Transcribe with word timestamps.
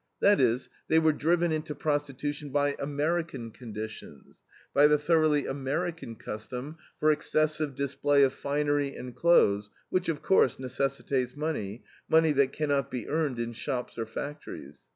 That 0.19 0.39
is, 0.39 0.67
they 0.87 0.97
were 0.97 1.13
driven 1.13 1.51
into 1.51 1.75
prostitution 1.75 2.49
by 2.49 2.75
American 2.79 3.51
conditions, 3.51 4.41
by 4.73 4.87
the 4.87 4.97
thoroughly 4.97 5.45
American 5.45 6.15
custom 6.15 6.77
for 6.99 7.11
excessive 7.11 7.75
display 7.75 8.23
of 8.23 8.33
finery 8.33 8.95
and 8.95 9.15
clothes, 9.15 9.69
which, 9.91 10.09
of 10.09 10.23
course, 10.23 10.57
necessitates 10.57 11.35
money, 11.37 11.83
money 12.09 12.31
that 12.31 12.51
cannot 12.51 12.89
be 12.89 13.07
earned 13.07 13.37
in 13.37 13.53
shops 13.53 13.95
or 13.99 14.07
factories. 14.07 14.87